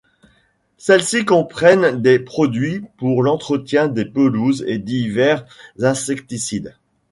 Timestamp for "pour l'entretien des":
2.97-4.03